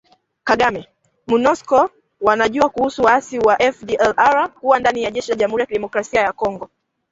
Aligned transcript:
Kagame: 0.43 0.89
Monusco 1.27 1.89
wanajua 2.21 2.69
kuhusu 2.69 3.01
waasi 3.03 3.39
wa 3.39 3.57
FDLR 3.61 4.49
kuwa 4.53 4.79
ndani 4.79 5.03
ya 5.03 5.11
jeshi 5.11 5.31
la 5.31 5.37
Jamuhuri 5.37 5.61
ya 5.61 5.67
Kidemokrasia 5.67 6.21
ya 6.21 6.33
Kongo 6.33 6.69